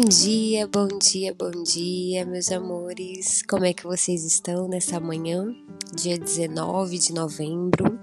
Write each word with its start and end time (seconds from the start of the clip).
Bom 0.00 0.08
dia, 0.08 0.66
bom 0.66 0.88
dia, 0.98 1.34
bom 1.38 1.62
dia, 1.62 2.24
meus 2.24 2.50
amores. 2.50 3.42
Como 3.42 3.66
é 3.66 3.74
que 3.74 3.84
vocês 3.84 4.24
estão 4.24 4.66
nessa 4.66 4.98
manhã, 4.98 5.54
dia 5.94 6.18
19 6.18 6.96
de 6.96 7.12
novembro? 7.12 8.00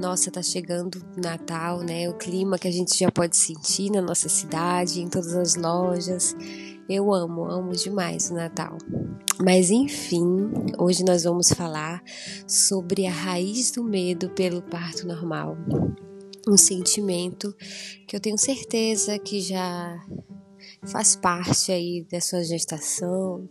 Nossa, 0.00 0.30
tá 0.30 0.42
chegando 0.42 1.04
Natal, 1.14 1.80
né? 1.80 2.08
O 2.08 2.14
clima 2.14 2.58
que 2.58 2.66
a 2.66 2.72
gente 2.72 2.98
já 2.98 3.12
pode 3.12 3.36
sentir 3.36 3.90
na 3.90 4.00
nossa 4.00 4.30
cidade, 4.30 5.02
em 5.02 5.06
todas 5.06 5.34
as 5.34 5.56
lojas. 5.56 6.34
Eu 6.88 7.12
amo, 7.12 7.44
amo 7.44 7.72
demais 7.72 8.30
o 8.30 8.34
Natal. 8.34 8.78
Mas 9.44 9.70
enfim, 9.70 10.24
hoje 10.78 11.04
nós 11.04 11.24
vamos 11.24 11.50
falar 11.50 12.02
sobre 12.48 13.06
a 13.06 13.12
raiz 13.12 13.70
do 13.70 13.84
medo 13.84 14.30
pelo 14.30 14.62
parto 14.62 15.06
normal. 15.06 15.54
Um 16.48 16.56
sentimento 16.56 17.54
que 18.08 18.16
eu 18.16 18.20
tenho 18.20 18.38
certeza 18.38 19.18
que 19.18 19.42
já 19.42 19.98
faz 20.86 21.16
parte 21.16 21.72
aí 21.72 22.06
da 22.10 22.20
sua 22.20 22.44
gestação, 22.44 23.48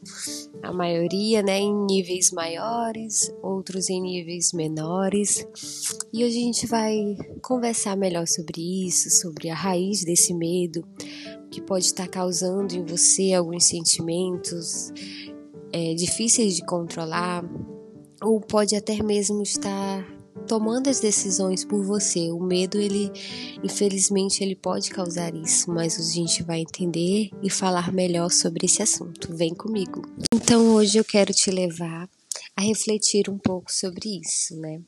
a 0.61 0.71
maioria, 0.71 1.41
né, 1.41 1.59
em 1.59 1.85
níveis 1.85 2.31
maiores, 2.31 3.33
outros 3.41 3.89
em 3.89 4.01
níveis 4.01 4.53
menores. 4.53 5.45
E 6.13 6.23
hoje 6.23 6.37
a 6.37 6.41
gente 6.41 6.67
vai 6.67 7.17
conversar 7.41 7.95
melhor 7.95 8.27
sobre 8.27 8.87
isso, 8.87 9.09
sobre 9.09 9.49
a 9.49 9.55
raiz 9.55 10.03
desse 10.03 10.33
medo 10.33 10.85
que 11.49 11.61
pode 11.61 11.85
estar 11.85 12.07
causando 12.07 12.75
em 12.75 12.83
você 12.83 13.33
alguns 13.33 13.65
sentimentos 13.65 14.91
é, 15.71 15.93
difíceis 15.93 16.55
de 16.55 16.65
controlar, 16.65 17.43
ou 18.21 18.39
pode 18.39 18.75
até 18.75 19.01
mesmo 19.03 19.41
estar 19.41 20.12
tomando 20.47 20.89
as 20.89 20.99
decisões 20.99 21.63
por 21.63 21.83
você. 21.83 22.31
O 22.31 22.39
medo, 22.39 22.79
ele, 22.79 23.11
infelizmente, 23.63 24.43
ele 24.43 24.55
pode 24.55 24.89
causar 24.89 25.33
isso, 25.33 25.71
mas 25.71 25.99
a 25.99 26.03
gente 26.03 26.43
vai 26.43 26.59
entender 26.59 27.29
e 27.41 27.49
falar 27.49 27.91
melhor 27.91 28.29
sobre 28.31 28.65
esse 28.65 28.81
assunto. 28.81 29.35
Vem 29.35 29.53
comigo. 29.53 30.01
Então, 30.33 30.73
hoje 30.75 30.97
eu 30.97 31.05
quero 31.05 31.33
te 31.33 31.49
levar 31.49 32.09
a 32.55 32.61
refletir 32.61 33.29
um 33.29 33.37
pouco 33.37 33.71
sobre 33.71 34.19
isso, 34.19 34.55
né? 34.57 34.81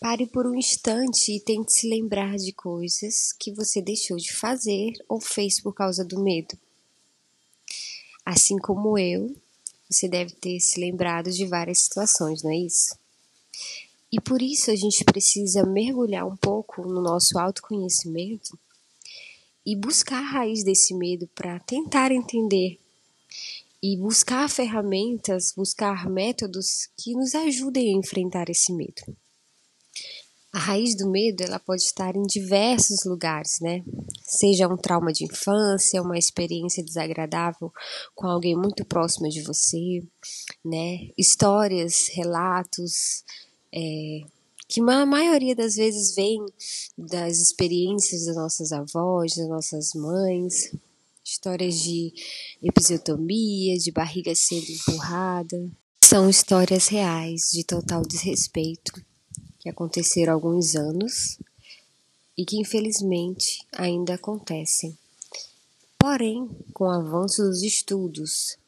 Pare 0.00 0.26
por 0.26 0.46
um 0.46 0.54
instante 0.54 1.32
e 1.32 1.40
tente 1.40 1.72
se 1.72 1.88
lembrar 1.88 2.36
de 2.36 2.52
coisas 2.52 3.32
que 3.32 3.52
você 3.52 3.80
deixou 3.80 4.16
de 4.16 4.32
fazer 4.32 4.92
ou 5.08 5.20
fez 5.20 5.60
por 5.60 5.72
causa 5.72 6.04
do 6.04 6.22
medo. 6.22 6.58
Assim 8.24 8.58
como 8.58 8.98
eu, 8.98 9.34
você 9.88 10.08
deve 10.08 10.32
ter 10.32 10.60
se 10.60 10.80
lembrado 10.80 11.30
de 11.30 11.46
várias 11.46 11.80
situações, 11.80 12.42
não 12.42 12.50
é 12.50 12.56
isso? 12.56 12.94
E 14.14 14.20
por 14.20 14.40
isso 14.40 14.70
a 14.70 14.76
gente 14.76 15.04
precisa 15.04 15.66
mergulhar 15.66 16.24
um 16.24 16.36
pouco 16.36 16.82
no 16.82 17.02
nosso 17.02 17.36
autoconhecimento 17.36 18.56
e 19.66 19.74
buscar 19.74 20.18
a 20.18 20.30
raiz 20.38 20.62
desse 20.62 20.94
medo 20.94 21.28
para 21.34 21.58
tentar 21.58 22.12
entender 22.12 22.78
e 23.82 23.96
buscar 23.96 24.48
ferramentas, 24.48 25.52
buscar 25.56 26.08
métodos 26.08 26.88
que 26.96 27.12
nos 27.14 27.34
ajudem 27.34 27.92
a 27.92 27.98
enfrentar 27.98 28.48
esse 28.48 28.72
medo. 28.72 29.02
A 30.52 30.60
raiz 30.60 30.96
do 30.96 31.10
medo, 31.10 31.42
ela 31.42 31.58
pode 31.58 31.82
estar 31.82 32.14
em 32.14 32.22
diversos 32.22 33.04
lugares, 33.04 33.58
né? 33.60 33.82
Seja 34.22 34.68
um 34.68 34.76
trauma 34.76 35.12
de 35.12 35.24
infância, 35.24 36.00
uma 36.00 36.16
experiência 36.16 36.84
desagradável 36.84 37.72
com 38.14 38.28
alguém 38.28 38.56
muito 38.56 38.84
próximo 38.84 39.28
de 39.28 39.42
você, 39.42 40.04
né? 40.64 41.08
Histórias, 41.18 42.06
relatos, 42.14 43.24
é, 43.74 44.24
que 44.68 44.80
a 44.80 45.04
maioria 45.04 45.54
das 45.54 45.74
vezes 45.74 46.14
vem 46.14 46.44
das 46.96 47.38
experiências 47.38 48.26
das 48.26 48.36
nossas 48.36 48.72
avós, 48.72 49.34
das 49.36 49.48
nossas 49.48 49.94
mães, 49.94 50.72
histórias 51.24 51.80
de 51.80 52.12
episiotomia, 52.62 53.76
de 53.76 53.90
barriga 53.90 54.32
sendo 54.34 54.70
empurrada. 54.70 55.70
São 56.04 56.30
histórias 56.30 56.86
reais 56.88 57.50
de 57.52 57.64
total 57.64 58.02
desrespeito 58.02 58.92
que 59.58 59.68
aconteceram 59.68 60.32
há 60.32 60.34
alguns 60.36 60.76
anos 60.76 61.38
e 62.36 62.44
que 62.44 62.58
infelizmente 62.58 63.66
ainda 63.72 64.14
acontecem. 64.14 64.96
Porém, 65.98 66.48
com 66.72 66.84
o 66.84 66.90
avanço 66.90 67.42
dos 67.42 67.62
estudos, 67.62 68.58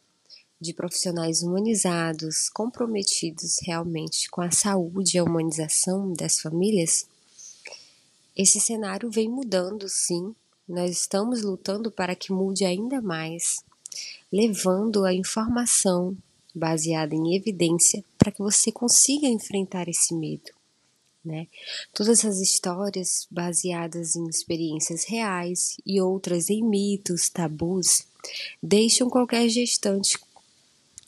de 0.60 0.72
profissionais 0.72 1.42
humanizados, 1.42 2.48
comprometidos 2.48 3.58
realmente 3.62 4.30
com 4.30 4.40
a 4.40 4.50
saúde 4.50 5.16
e 5.16 5.18
a 5.18 5.24
humanização 5.24 6.12
das 6.12 6.40
famílias, 6.40 7.06
esse 8.36 8.60
cenário 8.60 9.10
vem 9.10 9.28
mudando, 9.28 9.88
sim. 9.88 10.34
Nós 10.68 10.90
estamos 10.90 11.42
lutando 11.42 11.90
para 11.90 12.14
que 12.14 12.32
mude 12.32 12.64
ainda 12.64 13.00
mais, 13.00 13.64
levando 14.32 15.04
a 15.04 15.14
informação 15.14 16.16
baseada 16.54 17.14
em 17.14 17.34
evidência 17.34 18.04
para 18.18 18.32
que 18.32 18.42
você 18.42 18.72
consiga 18.72 19.26
enfrentar 19.26 19.88
esse 19.88 20.14
medo. 20.14 20.50
Né? 21.24 21.48
Todas 21.92 22.24
as 22.24 22.38
histórias 22.38 23.26
baseadas 23.30 24.16
em 24.16 24.28
experiências 24.28 25.04
reais 25.04 25.76
e 25.84 26.00
outras 26.00 26.50
em 26.50 26.62
mitos, 26.62 27.28
tabus, 27.28 28.06
deixam 28.62 29.10
qualquer 29.10 29.48
gestante 29.48 30.18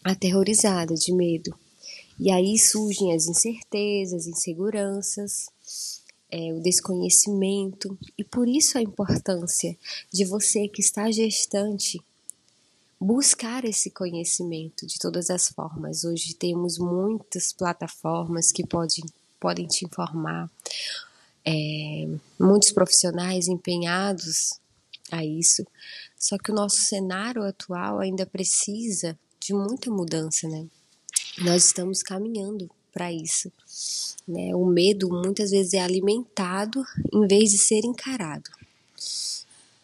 aterrorizada, 0.03 0.95
de 0.95 1.13
medo. 1.13 1.55
E 2.19 2.31
aí 2.31 2.59
surgem 2.59 3.15
as 3.15 3.27
incertezas, 3.27 4.27
inseguranças, 4.27 5.51
é, 6.31 6.53
o 6.53 6.61
desconhecimento, 6.61 7.97
e 8.17 8.25
por 8.25 8.49
isso 8.49 8.77
a 8.77 8.83
importância 8.83 9.77
de 10.13 10.25
você 10.25 10.69
que 10.69 10.81
está 10.81 11.11
gestante 11.11 12.01
buscar 13.01 13.65
esse 13.65 13.91
conhecimento 13.91 14.87
de 14.87 14.99
todas 14.99 15.31
as 15.31 15.49
formas. 15.49 16.05
Hoje 16.05 16.35
temos 16.35 16.79
muitas 16.79 17.53
plataformas 17.53 18.51
que 18.51 18.67
podem, 18.67 19.05
podem 19.39 19.67
te 19.67 19.85
informar, 19.85 20.51
é, 21.45 22.09
muitos 22.39 22.73
profissionais 22.73 23.47
empenhados 23.49 24.59
a 25.11 25.25
isso, 25.25 25.67
só 26.19 26.37
que 26.37 26.51
o 26.51 26.55
nosso 26.55 26.83
cenário 26.83 27.43
atual 27.45 28.01
ainda 28.01 28.27
precisa 28.27 29.19
de 29.41 29.53
muita 29.53 29.91
mudança, 29.91 30.49
né? 30.49 30.67
Nós 31.39 31.67
estamos 31.67 32.03
caminhando 32.03 32.71
para 32.93 33.13
isso. 33.13 33.53
Né? 34.27 34.55
O 34.55 34.67
medo 34.67 35.09
muitas 35.09 35.51
vezes 35.51 35.75
é 35.75 35.81
alimentado 35.81 36.85
em 37.13 37.27
vez 37.27 37.51
de 37.51 37.59
ser 37.59 37.85
encarado. 37.85 38.51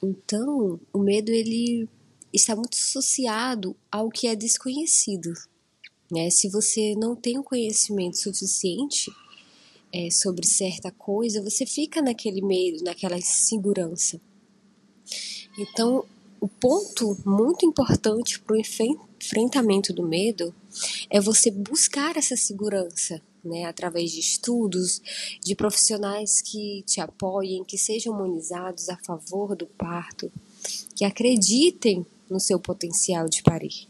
Então, 0.02 0.80
o 0.92 0.98
medo 0.98 1.30
ele 1.30 1.88
está 2.32 2.54
muito 2.54 2.74
associado 2.74 3.76
ao 3.90 4.10
que 4.10 4.26
é 4.26 4.34
desconhecido. 4.34 5.32
Né? 6.10 6.28
Se 6.30 6.48
você 6.48 6.94
não 6.96 7.14
tem 7.14 7.36
o 7.38 7.40
um 7.40 7.44
conhecimento 7.44 8.18
suficiente 8.18 9.10
é, 9.92 10.10
sobre 10.10 10.46
certa 10.46 10.90
coisa, 10.90 11.40
você 11.40 11.64
fica 11.64 12.02
naquele 12.02 12.42
medo, 12.42 12.82
naquela 12.82 13.16
insegurança. 13.16 14.20
Então, 15.56 16.04
o 16.44 16.48
ponto 16.48 17.16
muito 17.24 17.64
importante 17.64 18.38
para 18.38 18.54
o 18.54 18.60
enfrentamento 18.60 19.94
do 19.94 20.06
medo 20.06 20.54
é 21.08 21.18
você 21.18 21.50
buscar 21.50 22.18
essa 22.18 22.36
segurança, 22.36 23.18
né, 23.42 23.64
através 23.64 24.12
de 24.12 24.20
estudos, 24.20 25.00
de 25.42 25.56
profissionais 25.56 26.42
que 26.42 26.82
te 26.82 27.00
apoiem, 27.00 27.64
que 27.64 27.78
sejam 27.78 28.12
humanizados 28.12 28.90
a 28.90 28.96
favor 28.98 29.56
do 29.56 29.66
parto, 29.66 30.30
que 30.94 31.06
acreditem 31.06 32.04
no 32.28 32.38
seu 32.38 32.60
potencial 32.60 33.26
de 33.26 33.42
parir. 33.42 33.88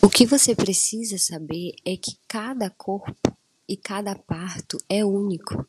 O 0.00 0.08
que 0.08 0.24
você 0.24 0.54
precisa 0.54 1.18
saber 1.18 1.74
é 1.84 1.98
que 1.98 2.16
cada 2.26 2.70
corpo 2.70 3.36
e 3.68 3.76
cada 3.76 4.14
parto 4.14 4.78
é 4.88 5.04
único. 5.04 5.68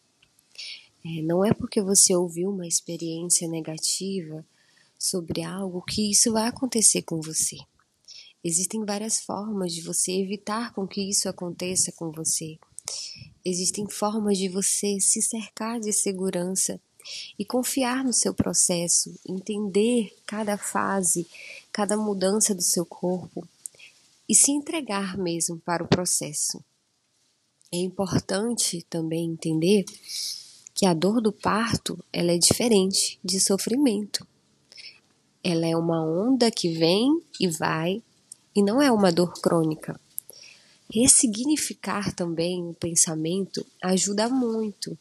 É, 1.06 1.22
não 1.24 1.44
é 1.44 1.53
porque 1.53 1.82
você 1.82 2.16
ouviu 2.16 2.52
uma 2.52 2.66
experiência 2.66 3.50
negativa 3.50 4.46
sobre 5.05 5.43
algo 5.43 5.81
que 5.81 6.11
isso 6.11 6.31
vai 6.31 6.47
acontecer 6.47 7.02
com 7.03 7.22
você. 7.22 7.57
Existem 8.43 8.85
várias 8.85 9.19
formas 9.22 9.73
de 9.73 9.81
você 9.81 10.11
evitar 10.11 10.73
com 10.73 10.87
que 10.87 11.02
isso 11.02 11.28
aconteça 11.28 11.91
com 11.91 12.11
você. 12.11 12.59
Existem 13.43 13.87
formas 13.87 14.37
de 14.37 14.47
você 14.47 14.99
se 14.99 15.22
cercar 15.22 15.79
de 15.79 15.91
segurança 15.91 16.79
e 17.37 17.46
confiar 17.46 18.03
no 18.03 18.13
seu 18.13 18.34
processo, 18.34 19.13
entender 19.28 20.16
cada 20.25 20.57
fase, 20.57 21.28
cada 21.72 21.96
mudança 21.96 22.53
do 22.53 22.61
seu 22.61 22.85
corpo 22.85 23.47
e 24.28 24.34
se 24.34 24.51
entregar 24.51 25.17
mesmo 25.17 25.59
para 25.59 25.84
o 25.84 25.87
processo. 25.87 26.63
É 27.72 27.78
importante 27.78 28.85
também 28.90 29.31
entender 29.31 29.85
que 30.73 30.85
a 30.85 30.93
dor 30.93 31.22
do 31.22 31.31
parto 31.31 31.97
ela 32.11 32.31
é 32.31 32.37
diferente 32.37 33.19
de 33.23 33.40
sofrimento. 33.40 34.25
Ela 35.47 35.68
é 35.68 35.78
uma 35.78 36.03
onda 36.03 36.50
que 36.50 36.74
vem 36.74 37.22
e 37.40 37.47
vai 37.47 38.02
e 38.56 38.64
não 38.64 38.82
é 38.82 38.92
uma 38.92 39.12
dor 39.12 39.32
crônica. 39.40 40.02
Ressignificar 40.92 42.16
também 42.16 42.68
o 42.68 42.74
pensamento 42.74 43.64
ajuda 43.80 44.28
muito 44.28 44.97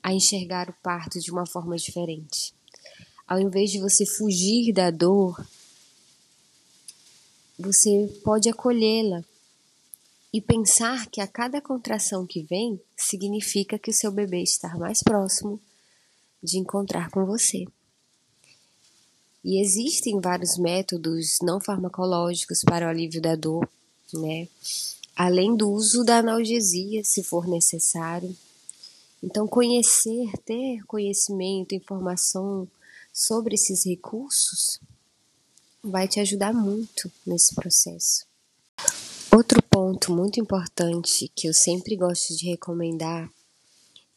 a 0.00 0.12
enxergar 0.12 0.70
o 0.70 0.74
parto 0.84 1.18
de 1.18 1.32
uma 1.32 1.44
forma 1.44 1.74
diferente. 1.74 2.54
Ao 3.26 3.40
invés 3.40 3.72
de 3.72 3.80
você 3.80 4.06
fugir 4.06 4.72
da 4.72 4.88
dor, 4.92 5.44
você 7.58 8.06
pode 8.22 8.48
acolhê-la 8.48 9.24
e 10.32 10.40
pensar 10.40 11.08
que 11.08 11.20
a 11.20 11.26
cada 11.26 11.60
contração 11.60 12.24
que 12.24 12.44
vem 12.44 12.80
significa 12.96 13.76
que 13.80 13.90
o 13.90 13.94
seu 13.94 14.12
bebê 14.12 14.44
está 14.44 14.78
mais 14.78 15.02
próximo 15.02 15.60
de 16.40 16.56
encontrar 16.56 17.10
com 17.10 17.26
você. 17.26 17.64
E 19.44 19.60
existem 19.60 20.20
vários 20.20 20.56
métodos 20.56 21.38
não 21.42 21.60
farmacológicos 21.60 22.62
para 22.62 22.86
o 22.86 22.88
alívio 22.88 23.20
da 23.20 23.34
dor, 23.34 23.68
né? 24.14 24.48
Além 25.16 25.56
do 25.56 25.70
uso 25.70 26.04
da 26.04 26.18
analgesia, 26.18 27.02
se 27.04 27.24
for 27.24 27.48
necessário. 27.48 28.34
Então, 29.22 29.46
conhecer, 29.46 30.30
ter 30.44 30.84
conhecimento, 30.86 31.74
informação 31.74 32.68
sobre 33.12 33.56
esses 33.56 33.84
recursos 33.84 34.80
vai 35.82 36.06
te 36.06 36.20
ajudar 36.20 36.54
muito 36.54 37.10
nesse 37.26 37.54
processo. 37.54 38.24
Outro 39.34 39.60
ponto 39.62 40.12
muito 40.12 40.38
importante 40.38 41.30
que 41.34 41.48
eu 41.48 41.54
sempre 41.54 41.96
gosto 41.96 42.36
de 42.36 42.50
recomendar 42.50 43.28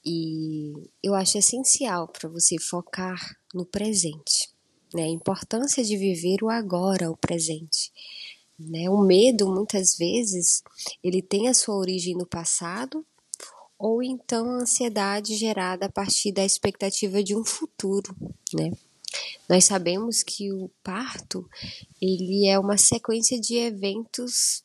e 0.06 0.90
eu 1.02 1.16
acho 1.16 1.38
essencial 1.38 2.08
para 2.08 2.30
você 2.30 2.60
focar 2.60 3.20
no 3.54 3.66
presente 3.66 4.55
né? 4.96 5.04
A 5.04 5.10
importância 5.10 5.84
de 5.84 5.98
viver 5.98 6.42
o 6.42 6.50
agora, 6.50 7.12
o 7.12 7.18
presente. 7.18 7.92
Né? 8.58 8.90
O 8.90 8.98
medo, 9.02 9.52
muitas 9.54 9.98
vezes, 9.98 10.64
ele 11.04 11.22
tem 11.22 11.50
a 11.50 11.54
sua 11.54 11.76
origem 11.76 12.16
no 12.16 12.26
passado 12.26 13.06
ou 13.78 14.02
então 14.02 14.50
a 14.50 14.62
ansiedade 14.62 15.36
gerada 15.36 15.88
a 15.88 15.92
partir 15.92 16.32
da 16.32 16.46
expectativa 16.46 17.22
de 17.22 17.36
um 17.36 17.44
futuro, 17.44 18.16
né? 18.54 18.72
Nós 19.48 19.66
sabemos 19.66 20.24
que 20.24 20.52
o 20.52 20.70
parto 20.82 21.48
ele 22.02 22.48
é 22.48 22.58
uma 22.58 22.78
sequência 22.78 23.40
de 23.40 23.56
eventos 23.58 24.64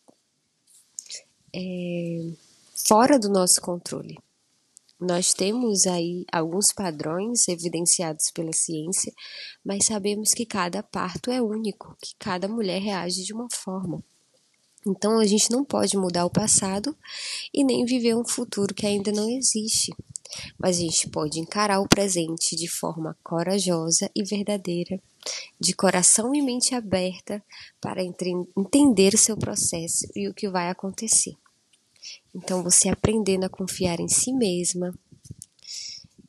é, 1.53 2.31
fora 2.75 3.19
do 3.19 3.29
nosso 3.29 3.61
controle. 3.61 4.19
Nós 5.01 5.33
temos 5.33 5.87
aí 5.87 6.27
alguns 6.31 6.75
padrões 6.75 7.49
evidenciados 7.49 8.31
pela 8.31 8.53
ciência, 8.53 9.11
mas 9.65 9.87
sabemos 9.87 10.35
que 10.35 10.45
cada 10.45 10.83
parto 10.83 11.31
é 11.31 11.41
único, 11.41 11.97
que 12.03 12.15
cada 12.19 12.47
mulher 12.47 12.83
reage 12.83 13.25
de 13.25 13.33
uma 13.33 13.49
forma. 13.51 14.05
Então 14.87 15.19
a 15.19 15.27
gente 15.27 15.51
não 15.51 15.65
pode 15.65 15.97
mudar 15.97 16.27
o 16.27 16.31
passado 16.31 16.95
e 17.53 17.65
nem 17.65 17.87
viver 17.87 18.15
um 18.15 18.27
futuro 18.27 18.75
que 18.75 18.87
ainda 18.87 19.11
não 19.11 19.27
existe. 19.31 19.91
Mas 20.59 20.77
a 20.77 20.81
gente 20.81 21.09
pode 21.09 21.41
encarar 21.41 21.81
o 21.81 21.89
presente 21.89 22.55
de 22.55 22.69
forma 22.69 23.17
corajosa 23.23 24.11
e 24.15 24.23
verdadeira, 24.23 25.01
de 25.59 25.73
coração 25.73 26.35
e 26.35 26.43
mente 26.43 26.75
aberta 26.75 27.43
para 27.81 28.03
entender 28.03 29.15
o 29.15 29.19
seu 29.19 29.37
processo 29.37 30.07
e 30.15 30.29
o 30.29 30.35
que 30.35 30.49
vai 30.49 30.69
acontecer. 30.69 31.35
Então, 32.35 32.63
você 32.63 32.89
aprendendo 32.89 33.45
a 33.45 33.49
confiar 33.49 34.01
em 34.01 34.09
si 34.09 34.33
mesma, 34.33 34.93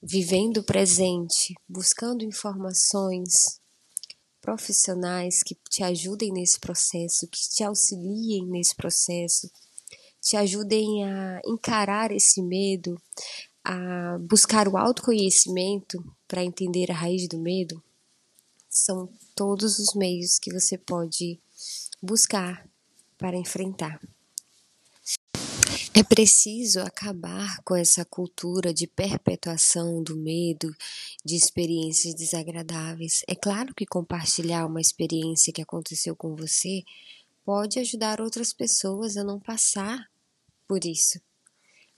vivendo 0.01 0.57
o 0.57 0.63
presente, 0.63 1.55
buscando 1.67 2.23
informações 2.23 3.59
profissionais 4.41 5.43
que 5.43 5.55
te 5.69 5.83
ajudem 5.83 6.31
nesse 6.31 6.59
processo, 6.59 7.27
que 7.27 7.39
te 7.49 7.63
auxiliem 7.63 8.47
nesse 8.47 8.75
processo, 8.75 9.49
te 10.19 10.35
ajudem 10.35 11.05
a 11.05 11.41
encarar 11.45 12.11
esse 12.11 12.41
medo, 12.41 12.99
a 13.63 14.17
buscar 14.19 14.67
o 14.67 14.77
autoconhecimento 14.77 16.03
para 16.27 16.43
entender 16.43 16.91
a 16.91 16.95
raiz 16.95 17.27
do 17.27 17.37
medo, 17.37 17.81
são 18.67 19.09
todos 19.35 19.79
os 19.79 19.93
meios 19.93 20.39
que 20.39 20.51
você 20.51 20.77
pode 20.77 21.39
buscar 22.01 22.67
para 23.17 23.37
enfrentar. 23.37 24.01
É 25.93 26.03
preciso 26.03 26.79
acabar 26.79 27.61
com 27.65 27.75
essa 27.75 28.05
cultura 28.05 28.73
de 28.73 28.87
perpetuação 28.87 30.01
do 30.01 30.15
medo, 30.15 30.73
de 31.23 31.35
experiências 31.35 32.15
desagradáveis. 32.15 33.25
É 33.27 33.35
claro 33.35 33.75
que 33.75 33.85
compartilhar 33.85 34.65
uma 34.65 34.79
experiência 34.79 35.51
que 35.51 35.61
aconteceu 35.61 36.15
com 36.15 36.33
você 36.33 36.83
pode 37.43 37.77
ajudar 37.77 38.21
outras 38.21 38.53
pessoas 38.53 39.17
a 39.17 39.23
não 39.25 39.37
passar 39.37 40.09
por 40.65 40.85
isso. 40.85 41.19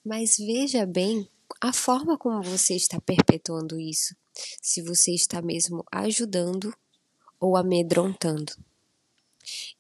Mas 0.04 0.38
veja 0.38 0.88
bem 0.88 1.30
a 1.62 1.72
forma 1.72 2.18
como 2.18 2.42
você 2.42 2.74
está 2.74 3.00
perpetuando 3.00 3.80
isso, 3.80 4.16
se 4.60 4.82
você 4.82 5.12
está 5.12 5.40
mesmo 5.40 5.86
ajudando 5.92 6.76
ou 7.40 7.56
amedrontando. 7.56 8.54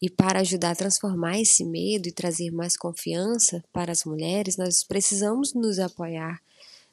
E 0.01 0.09
para 0.09 0.39
ajudar 0.39 0.71
a 0.71 0.75
transformar 0.75 1.39
esse 1.39 1.63
medo 1.63 2.07
e 2.07 2.11
trazer 2.11 2.51
mais 2.51 2.77
confiança 2.77 3.63
para 3.71 3.91
as 3.91 4.03
mulheres, 4.03 4.57
nós 4.57 4.83
precisamos 4.83 5.53
nos 5.53 5.79
apoiar 5.79 6.41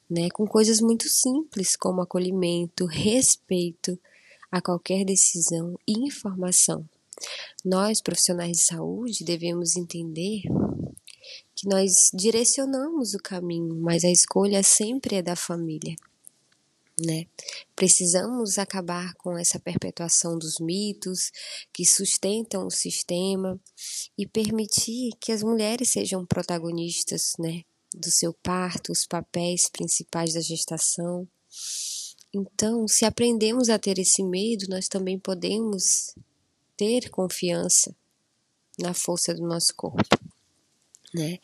né, 0.09 0.29
com 0.29 0.45
coisas 0.45 0.81
muito 0.81 1.07
simples, 1.07 1.75
como 1.75 2.01
acolhimento, 2.01 2.85
respeito 2.85 3.97
a 4.51 4.61
qualquer 4.61 5.05
decisão 5.05 5.77
e 5.87 5.93
informação. 6.05 6.87
Nós, 7.63 8.01
profissionais 8.01 8.57
de 8.57 8.63
saúde, 8.63 9.23
devemos 9.23 9.75
entender 9.75 10.41
que 11.55 11.67
nós 11.67 12.09
direcionamos 12.13 13.13
o 13.13 13.19
caminho, 13.19 13.75
mas 13.75 14.03
a 14.03 14.09
escolha 14.09 14.63
sempre 14.63 15.15
é 15.15 15.21
da 15.21 15.35
família 15.35 15.95
né? 17.05 17.25
Precisamos 17.75 18.57
acabar 18.57 19.13
com 19.15 19.37
essa 19.37 19.59
perpetuação 19.59 20.37
dos 20.37 20.59
mitos 20.59 21.31
que 21.73 21.85
sustentam 21.85 22.65
o 22.65 22.71
sistema 22.71 23.59
e 24.17 24.27
permitir 24.27 25.11
que 25.19 25.31
as 25.31 25.43
mulheres 25.43 25.89
sejam 25.89 26.25
protagonistas, 26.25 27.33
né? 27.39 27.63
Do 27.93 28.09
seu 28.09 28.33
parto, 28.33 28.91
os 28.91 29.05
papéis 29.05 29.69
principais 29.69 30.33
da 30.33 30.41
gestação. 30.41 31.27
Então, 32.33 32.87
se 32.87 33.03
aprendemos 33.03 33.69
a 33.69 33.77
ter 33.77 33.99
esse 33.99 34.23
medo, 34.23 34.65
nós 34.69 34.87
também 34.87 35.19
podemos 35.19 36.15
ter 36.77 37.09
confiança 37.09 37.93
na 38.79 38.93
força 38.93 39.33
do 39.33 39.45
nosso 39.45 39.75
corpo 39.75 40.30
né? 41.13 41.39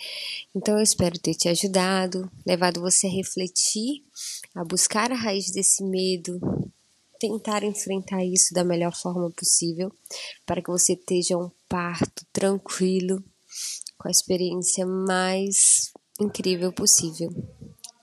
Então 0.55 0.77
eu 0.77 0.83
espero 0.83 1.19
ter 1.19 1.35
te 1.35 1.49
ajudado, 1.49 2.29
levado 2.45 2.81
você 2.81 3.07
a 3.07 3.11
refletir, 3.11 4.03
a 4.55 4.63
buscar 4.63 5.11
a 5.11 5.15
raiz 5.15 5.51
desse 5.51 5.83
medo, 5.83 6.39
tentar 7.19 7.63
enfrentar 7.63 8.23
isso 8.23 8.53
da 8.53 8.63
melhor 8.63 8.95
forma 8.95 9.29
possível, 9.31 9.91
para 10.45 10.61
que 10.61 10.69
você 10.69 10.93
esteja 10.93 11.37
um 11.37 11.51
parto 11.67 12.25
tranquilo, 12.31 13.23
com 13.97 14.07
a 14.07 14.11
experiência 14.11 14.85
mais 14.85 15.91
incrível 16.19 16.71
possível. 16.71 17.29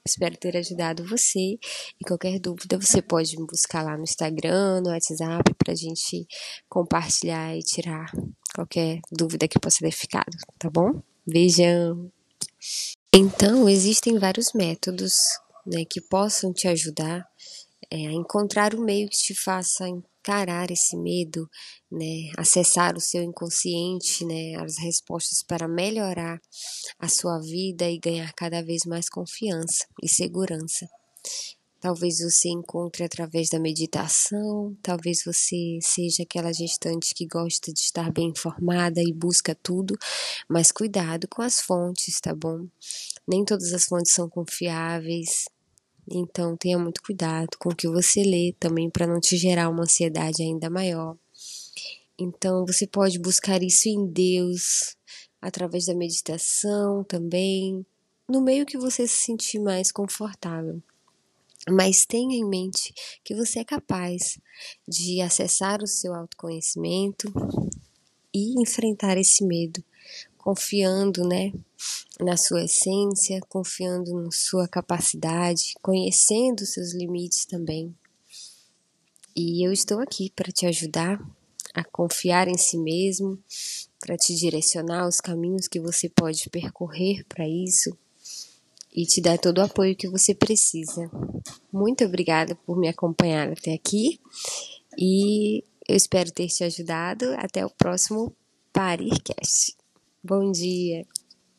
Espero 0.06 0.36
ter 0.36 0.54
ajudado 0.56 1.08
você. 1.08 1.58
E 1.98 2.04
qualquer 2.06 2.38
dúvida, 2.38 2.78
você 2.78 3.00
pode 3.00 3.38
me 3.38 3.46
buscar 3.46 3.82
lá 3.82 3.96
no 3.96 4.02
Instagram, 4.02 4.82
no 4.82 4.90
WhatsApp, 4.90 5.54
para 5.54 5.72
a 5.72 5.76
gente 5.76 6.26
compartilhar 6.68 7.56
e 7.56 7.60
tirar 7.60 8.12
qualquer 8.54 9.00
dúvida 9.10 9.48
que 9.48 9.58
possa 9.58 9.78
ter 9.80 9.92
ficado, 9.92 10.36
tá 10.58 10.68
bom? 10.68 11.02
Beijão! 11.26 12.12
Então, 13.14 13.66
existem 13.66 14.18
vários 14.18 14.52
métodos 14.52 15.14
né, 15.66 15.82
que 15.88 15.98
possam 15.98 16.52
te 16.52 16.68
ajudar 16.68 17.26
é, 17.90 18.08
a 18.08 18.12
encontrar 18.12 18.74
o 18.74 18.84
meio 18.84 19.08
que 19.08 19.16
te 19.16 19.34
faça 19.34 19.88
encarar 19.88 20.70
esse 20.70 20.94
medo, 20.98 21.48
né, 21.90 22.30
acessar 22.36 22.94
o 22.94 23.00
seu 23.00 23.22
inconsciente, 23.22 24.22
né, 24.22 24.54
as 24.56 24.76
respostas 24.76 25.42
para 25.42 25.66
melhorar 25.66 26.38
a 26.98 27.08
sua 27.08 27.40
vida 27.40 27.88
e 27.88 27.98
ganhar 27.98 28.30
cada 28.34 28.62
vez 28.62 28.84
mais 28.84 29.08
confiança 29.08 29.86
e 30.02 30.08
segurança. 30.08 30.86
Talvez 31.84 32.20
você 32.20 32.48
encontre 32.48 33.04
através 33.04 33.50
da 33.50 33.60
meditação, 33.60 34.74
talvez 34.82 35.22
você 35.22 35.78
seja 35.82 36.22
aquela 36.22 36.50
gestante 36.50 37.14
que 37.14 37.26
gosta 37.26 37.70
de 37.74 37.80
estar 37.80 38.10
bem 38.10 38.30
informada 38.30 39.02
e 39.02 39.12
busca 39.12 39.54
tudo, 39.54 39.94
mas 40.48 40.72
cuidado 40.72 41.28
com 41.28 41.42
as 41.42 41.60
fontes, 41.60 42.18
tá 42.22 42.34
bom? 42.34 42.66
Nem 43.28 43.44
todas 43.44 43.74
as 43.74 43.84
fontes 43.84 44.14
são 44.14 44.30
confiáveis, 44.30 45.44
então 46.10 46.56
tenha 46.56 46.78
muito 46.78 47.02
cuidado 47.02 47.50
com 47.58 47.68
o 47.68 47.76
que 47.76 47.86
você 47.86 48.22
lê 48.22 48.54
também 48.58 48.88
para 48.88 49.06
não 49.06 49.20
te 49.20 49.36
gerar 49.36 49.68
uma 49.68 49.82
ansiedade 49.82 50.42
ainda 50.42 50.70
maior. 50.70 51.18
Então 52.18 52.64
você 52.64 52.86
pode 52.86 53.18
buscar 53.18 53.62
isso 53.62 53.90
em 53.90 54.06
Deus, 54.06 54.96
através 55.38 55.84
da 55.84 55.94
meditação 55.94 57.04
também, 57.04 57.84
no 58.26 58.40
meio 58.40 58.64
que 58.64 58.78
você 58.78 59.06
se 59.06 59.26
sentir 59.26 59.58
mais 59.58 59.92
confortável. 59.92 60.82
Mas 61.68 62.04
tenha 62.04 62.36
em 62.36 62.44
mente 62.44 62.92
que 63.24 63.34
você 63.34 63.60
é 63.60 63.64
capaz 63.64 64.38
de 64.86 65.20
acessar 65.22 65.82
o 65.82 65.86
seu 65.86 66.14
autoconhecimento 66.14 67.32
e 68.34 68.60
enfrentar 68.60 69.16
esse 69.16 69.44
medo, 69.44 69.82
confiando, 70.36 71.26
né, 71.26 71.52
na 72.20 72.36
sua 72.36 72.64
essência, 72.64 73.40
confiando 73.48 74.12
na 74.22 74.30
sua 74.30 74.68
capacidade, 74.68 75.74
conhecendo 75.80 76.66
seus 76.66 76.92
limites 76.92 77.46
também. 77.46 77.94
E 79.34 79.66
eu 79.66 79.72
estou 79.72 80.00
aqui 80.00 80.30
para 80.36 80.52
te 80.52 80.66
ajudar 80.66 81.18
a 81.72 81.82
confiar 81.82 82.46
em 82.46 82.58
si 82.58 82.78
mesmo, 82.78 83.42
para 83.98 84.16
te 84.16 84.34
direcionar 84.34 85.08
os 85.08 85.18
caminhos 85.20 85.66
que 85.66 85.80
você 85.80 86.08
pode 86.10 86.48
percorrer 86.50 87.24
para 87.26 87.48
isso 87.48 87.96
e 88.94 89.04
te 89.04 89.20
dar 89.20 89.38
todo 89.38 89.58
o 89.58 89.62
apoio 89.62 89.96
que 89.96 90.08
você 90.08 90.34
precisa. 90.34 91.10
Muito 91.72 92.04
obrigada 92.04 92.54
por 92.66 92.78
me 92.78 92.88
acompanhar 92.88 93.50
até 93.50 93.74
aqui 93.74 94.20
e 94.96 95.64
eu 95.88 95.96
espero 95.96 96.30
ter 96.30 96.48
te 96.48 96.64
ajudado. 96.64 97.34
Até 97.36 97.64
o 97.64 97.70
próximo 97.70 98.34
Parircast. 98.72 99.76
Bom 100.22 100.50
dia! 100.52 101.04